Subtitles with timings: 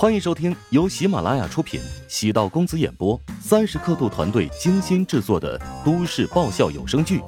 [0.00, 7.18] 欢迎收听由喜马拉雅出品、喜道公子演播、三十刻度团队精心制作的都市爆笑有声剧《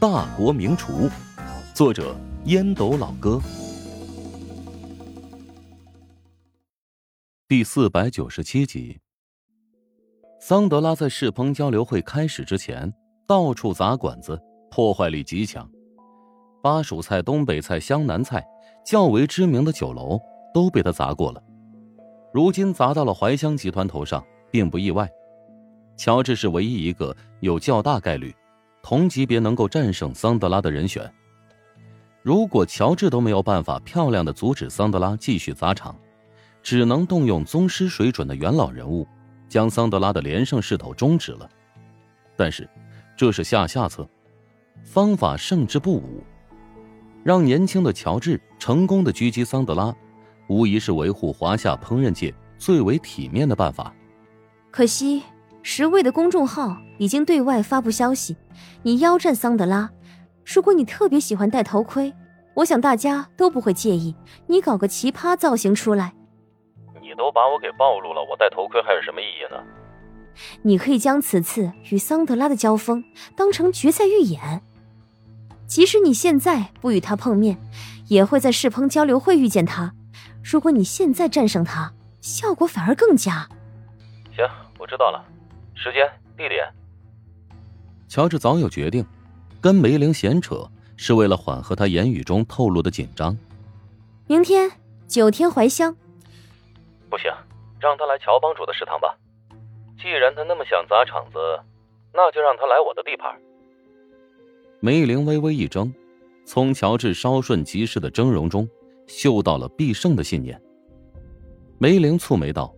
[0.00, 0.92] 大国名厨》，
[1.72, 2.16] 作者
[2.46, 3.40] 烟斗老哥，
[7.46, 8.98] 第四百九十七集。
[10.40, 12.92] 桑德拉在世烹交流会开始之前，
[13.24, 14.36] 到处砸馆子，
[14.68, 15.70] 破坏力极强。
[16.60, 18.44] 巴蜀菜、东北菜、湘南菜，
[18.84, 20.20] 较为知名的酒楼
[20.52, 21.40] 都被他砸过了。
[22.36, 25.10] 如今砸到了怀香集团头上，并不意外。
[25.96, 28.36] 乔治是唯一一个有较大概率
[28.82, 31.10] 同级别能够战胜桑德拉的人选。
[32.20, 35.98] 如果乔治都没有办法漂亮的阻止桑德拉继续砸场，
[36.62, 39.08] 只能动用宗师水准的元老人物，
[39.48, 41.48] 将桑德拉的连胜势头终止了。
[42.36, 42.68] 但是，
[43.16, 44.06] 这是下下策，
[44.84, 46.22] 方法胜之不武。
[47.24, 49.96] 让年轻的乔治成功的狙击桑德拉。
[50.48, 53.92] 无疑是维护华夏烹饪界最为体面的办法。
[54.70, 55.22] 可惜，
[55.62, 58.36] 十位的公众号已经对外发布消息，
[58.82, 59.90] 你腰战桑德拉。
[60.44, 62.12] 如果你特别喜欢戴头盔，
[62.54, 64.14] 我想大家都不会介意
[64.46, 66.14] 你搞个奇葩造型出来。
[67.00, 69.60] 你都把我给暴露了，我戴头盔还有什么意义呢？
[70.62, 73.02] 你可以将此次与桑德拉的交锋
[73.34, 74.62] 当成决赛预演。
[75.66, 77.58] 即使你现在不与他碰面，
[78.08, 79.92] 也会在世烹交流会遇见他。
[80.48, 83.48] 如果你现在战胜他，效果反而更佳。
[84.32, 85.24] 行，我知道了。
[85.74, 86.64] 时间、地点。
[88.06, 89.04] 乔治早有决定，
[89.60, 90.64] 跟梅玲闲扯
[90.96, 93.36] 是为了缓和他言语中透露的紧张。
[94.28, 94.70] 明天
[95.08, 95.92] 九天怀香。
[97.10, 97.28] 不行，
[97.80, 99.18] 让他来乔帮主的食堂吧。
[100.00, 101.38] 既然他那么想砸场子，
[102.12, 103.34] 那就让他来我的地盘。
[104.78, 105.92] 梅玲微微一怔，
[106.46, 108.68] 从乔治稍瞬即逝的峥嵘中。
[109.06, 110.60] 嗅到了必胜的信念。
[111.78, 112.74] 梅玲蹙眉道：“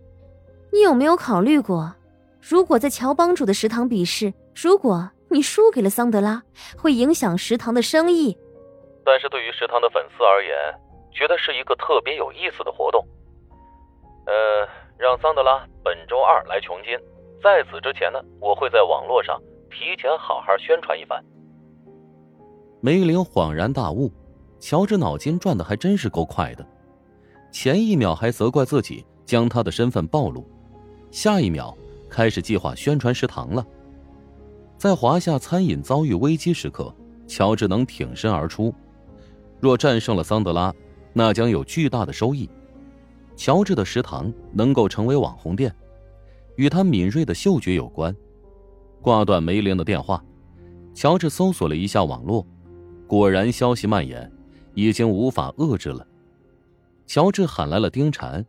[0.71, 1.95] 你有没有考虑过，
[2.41, 6.43] 如果在乔帮主的食堂比试，如果你输给了桑德拉，
[6.77, 8.37] 会影响食堂的生意？
[9.05, 10.51] 但是对于食堂的粉丝而言，
[11.11, 13.05] 觉得是一个特别有意思的活动。
[14.25, 16.97] 呃，让桑德拉本周二来琼金，
[17.41, 19.41] 在此之前呢，我会在网络上
[19.71, 21.23] 提前好好宣传一番。”
[22.81, 24.11] 梅玲恍然大悟。
[24.59, 26.65] 乔治脑筋转的还真是够快的，
[27.51, 30.45] 前一秒还责怪自己将他的身份暴露，
[31.11, 31.75] 下一秒
[32.09, 33.65] 开始计划宣传食堂了。
[34.77, 36.93] 在华夏餐饮遭遇危机时刻，
[37.27, 38.73] 乔治能挺身而出。
[39.59, 40.73] 若战胜了桑德拉，
[41.13, 42.49] 那将有巨大的收益。
[43.35, 45.73] 乔治的食堂能够成为网红店，
[46.55, 48.13] 与他敏锐的嗅觉有关。
[49.01, 50.23] 挂断梅林的电话，
[50.93, 52.45] 乔治搜索了一下网络，
[53.07, 54.29] 果然消息蔓延。
[54.73, 56.05] 已经无法遏制了。
[57.05, 58.45] 乔治喊来了丁禅，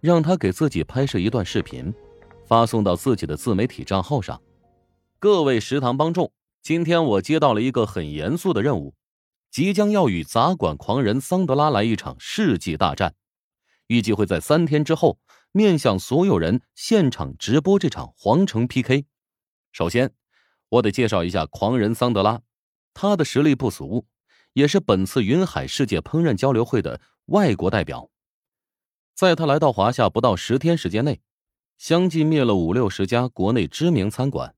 [0.00, 1.94] 让他给自己拍摄一段视频，
[2.44, 4.40] 发送到自己的自媒体账号上。
[5.18, 6.32] 各位食堂帮众，
[6.62, 8.94] 今天我接到了一个很严肃的任务，
[9.50, 13.14] 即将要与杂管狂人桑德拉来一场世纪大战，
[13.86, 15.18] 预计会在三天之后
[15.52, 19.04] 面向所有人现场直播这场皇城 PK。
[19.72, 20.12] 首先，
[20.68, 22.40] 我得介绍一下狂人桑德拉，
[22.92, 24.06] 他的实力不俗。
[24.52, 28.10] 也是本次云海世界烹饪交流会的外国代表，
[29.14, 31.20] 在他来到华夏不到十天时间内，
[31.78, 34.54] 相继灭了五六十家国内知名餐馆，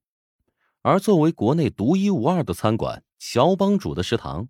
[0.80, 4.48] 而作为国内独一无二的餐馆——乔帮主的食堂，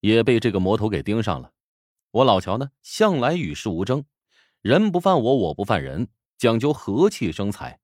[0.00, 1.52] 也被这个魔头给盯上了。
[2.12, 4.04] 我老乔呢，向来与世无争，
[4.62, 7.80] 人不犯我，我不犯人，讲究和气生财。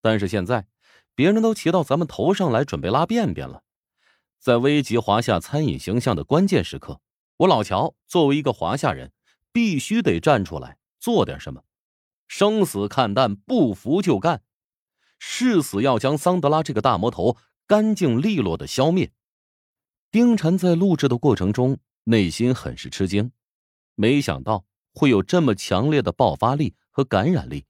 [0.00, 0.66] 但是现在，
[1.14, 3.62] 别人都骑到咱们头上来，准备拉便便了。
[4.38, 7.00] 在危及华夏餐饮形象的关键时刻，
[7.38, 9.12] 我老乔作为一个华夏人，
[9.52, 11.62] 必须得站出来做点什么。
[12.28, 14.42] 生死看淡，不服就干，
[15.18, 19.10] 誓死要将桑德拉这个大魔头干净利落的消灭。
[20.10, 23.32] 丁晨在录制的过程中，内心很是吃惊，
[23.94, 27.64] 没想到会有这么强烈的爆发力和感染力。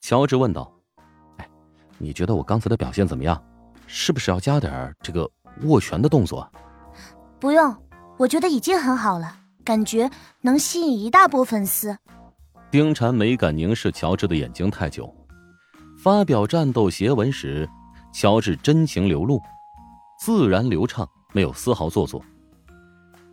[0.00, 0.72] 乔治问道
[1.38, 1.50] ：“哎，
[1.98, 3.42] 你觉得我刚才的表现怎么样？
[3.86, 5.30] 是不是要加点这个？”
[5.62, 6.50] 握拳的动作，
[7.38, 7.76] 不用，
[8.16, 10.10] 我觉得已经很好了，感觉
[10.40, 11.96] 能吸引一大波粉丝。
[12.70, 15.14] 丁婵没敢凝视乔治的眼睛太久，
[15.98, 17.68] 发表战斗檄文时，
[18.12, 19.40] 乔治真情流露，
[20.18, 22.22] 自然流畅，没有丝毫做作。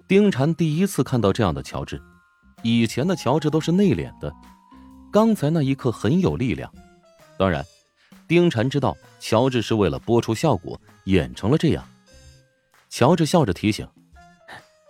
[0.08, 2.02] 丁婵第一次看到这样的乔治，
[2.62, 4.32] 以前的乔治都是内敛的，
[5.12, 6.72] 刚才那一刻很有力量。
[7.38, 7.66] 当然，
[8.28, 11.84] 丁婵知道乔治是为了播出效果演成了这样。
[12.96, 13.88] 乔治笑着提醒：“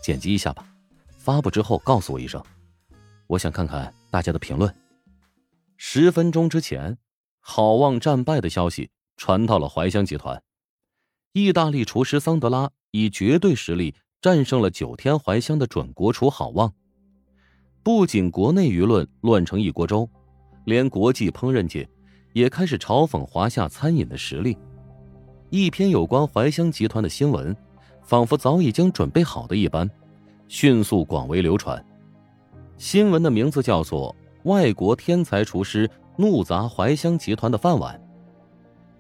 [0.04, 0.68] 剪辑一下吧，
[1.08, 2.44] 发布之后告诉我一声，
[3.28, 4.76] 我想看看大家的评论。”
[5.78, 6.98] 十分钟之前，
[7.40, 10.44] 好望战败的消息传到了怀香集团。
[11.32, 16.74] 意大利厨师桑德拉以绝对实力战胜了九天怀香的准国厨好望。
[17.84, 20.10] 不仅国内舆论乱成一锅粥，
[20.66, 21.90] 连国际烹饪界
[22.34, 24.58] 也开始嘲讽华夏餐饮的实力。
[25.50, 27.56] 一篇有关怀香集团的新闻，
[28.04, 29.90] 仿佛早已经准备好的一般，
[30.48, 31.84] 迅速广为流传。
[32.78, 34.14] 新闻的名字叫做
[34.50, 37.96] 《外国天才厨师怒砸怀香集团的饭碗》。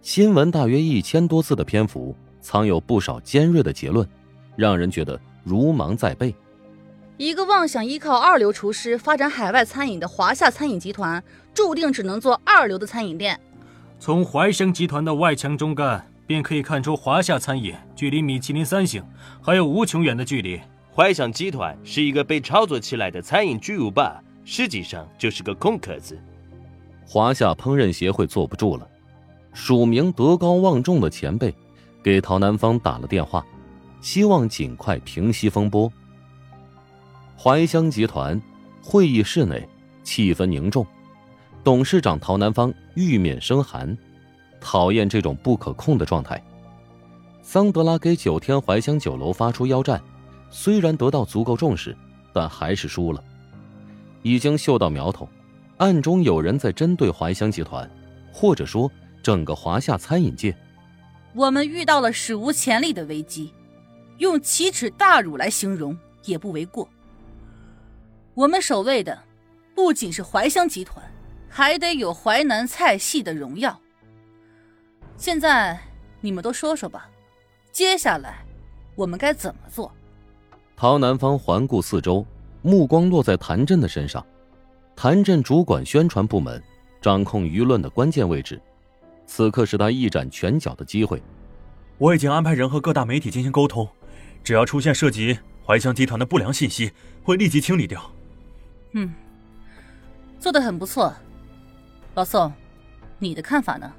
[0.01, 4.07] 新闻大约一千多字的篇幅，藏有不少尖锐的结论，
[4.55, 6.33] 让人觉得如芒在背。
[7.17, 11.23] 一个妄想依靠二流厨师发展海外餐饮的华夏餐饮集团，
[11.53, 13.39] 注定只能做二流的餐饮店。
[13.99, 19.03] 从怀香集团的外强中干，便可以看出华夏餐饮距离米其林三星
[19.41, 20.59] 还有无穷远的距离。
[20.95, 26.17] 怀香集团是一个被炒作起来的餐饮巨无霸，实际上就是个空壳子。
[27.05, 28.87] 华夏烹饪协会坐不住了。
[29.53, 31.53] 署名德高望重的前辈
[32.03, 33.45] 给陶南方打了电话，
[34.01, 35.91] 希望尽快平息风波。
[37.37, 38.39] 怀香集团
[38.81, 39.67] 会议室内
[40.03, 40.85] 气氛凝重，
[41.63, 43.97] 董事长陶南方玉面生寒，
[44.63, 46.43] 讨厌这种不可控的状态。
[47.41, 50.01] 桑德拉给九天怀香酒楼发出邀战，
[50.49, 51.95] 虽然得到足够重视，
[52.33, 53.23] 但还是输了。
[54.21, 55.27] 已经嗅到苗头，
[55.77, 57.87] 暗中有人在针对怀香集团，
[58.31, 58.89] 或者说。
[59.21, 60.53] 整个华夏餐饮界，
[61.33, 63.53] 我们遇到了史无前例的危机，
[64.17, 66.85] 用奇耻大辱来形容也不为过。
[68.33, 69.17] 我们守卫的
[69.73, 71.01] 不仅是怀香集团，
[71.47, 73.79] 还得有淮南菜系的荣耀。
[75.23, 75.79] 现在
[76.19, 77.09] 你们都说说吧，
[77.71, 78.43] 接下来
[78.93, 79.89] 我们该怎么做？
[80.75, 82.25] 陶南方环顾四周，
[82.61, 84.21] 目光落在谭震的身上。
[84.97, 86.61] 谭震主管宣传部门，
[87.01, 88.61] 掌控舆论的关键位置。
[89.25, 91.23] 此刻是他一展拳脚的机会。
[91.97, 93.87] 我已经安排人和各大媒体进行沟通，
[94.43, 96.91] 只要出现涉及怀香集团的不良信息，
[97.23, 98.11] 会立即清理掉。
[98.91, 99.13] 嗯，
[100.37, 101.13] 做的很不错，
[102.13, 102.51] 老宋，
[103.19, 103.89] 你的看法呢？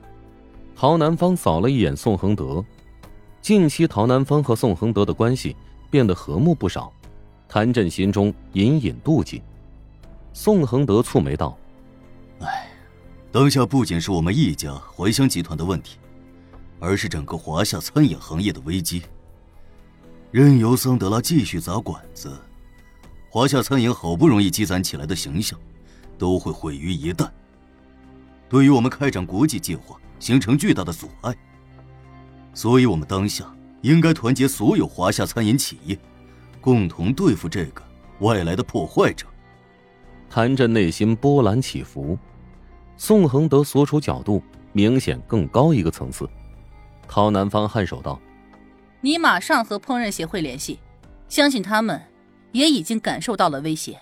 [0.77, 2.63] 陶南方扫了一眼宋恒德，
[3.41, 5.57] 近期陶南方和宋恒德的关系
[5.89, 6.93] 变得和睦不少，
[7.49, 9.41] 谭震心中隐隐妒忌。
[10.33, 11.57] 宋恒德蹙眉道。
[12.41, 12.69] 哎
[13.31, 15.97] 当下不仅是我们一家怀香集团的问题，
[16.81, 19.03] 而是整个华夏餐饮行业的危机。
[20.31, 22.37] 任由桑德拉继续砸馆子，
[23.31, 25.59] 华夏餐饮好不容易积攒起来的形象，
[26.19, 27.29] 都会毁于一旦，
[28.49, 31.37] 对于我们开展国际计划形成巨大的阻碍。
[32.55, 33.45] 所以，我们当下
[33.83, 35.99] 应该团结所有华夏餐饮企业，
[36.63, 37.83] 共同对付这个
[38.21, 39.27] 外来的破坏者。
[40.31, 42.19] 谭震内心波澜起伏。
[42.97, 44.43] 宋恒德所处角度
[44.73, 46.27] 明显更高一个层次。
[47.07, 48.19] 陶南方颔首道
[49.03, 50.79] ：“你马上和烹饪协会联系，
[51.29, 52.01] 相信他们
[52.53, 53.99] 也已经感受到了威胁。”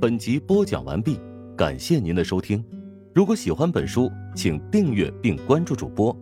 [0.00, 1.20] 本集播讲完毕，
[1.54, 2.64] 感谢您的收听。
[3.12, 6.16] 如果喜欢本书，请订阅并关注主播。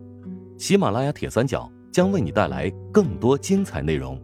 [0.57, 4.19] 喜马拉雅铁三角将为你带来更多精彩内容。